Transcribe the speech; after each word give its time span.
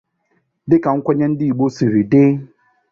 Dịka 0.69 0.89
nkwenye 0.97 1.25
ndịigbo 1.29 1.65
siri 1.75 2.01
dị 2.11 2.23